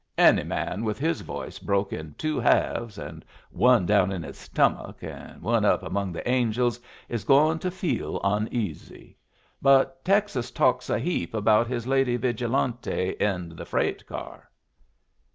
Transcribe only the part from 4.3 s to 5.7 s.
stomach and one